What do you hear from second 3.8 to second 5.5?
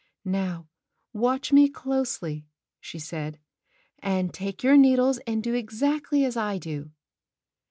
"and take your needles and